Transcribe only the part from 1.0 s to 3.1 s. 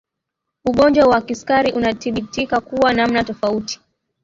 wa kisukari unatibika kwa